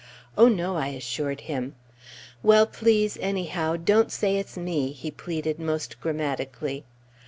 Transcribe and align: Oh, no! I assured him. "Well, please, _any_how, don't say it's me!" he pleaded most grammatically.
Oh, 0.35 0.47
no! 0.47 0.77
I 0.77 0.87
assured 0.87 1.41
him. 1.41 1.75
"Well, 2.41 2.65
please, 2.65 3.17
_any_how, 3.17 3.77
don't 3.85 4.11
say 4.11 4.37
it's 4.37 4.57
me!" 4.57 4.93
he 4.93 5.11
pleaded 5.11 5.59
most 5.59 6.01
grammatically. 6.01 6.85